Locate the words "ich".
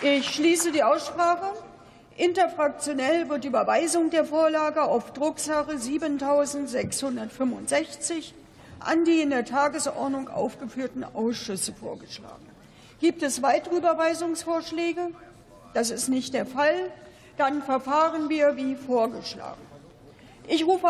0.00-0.30, 20.46-20.64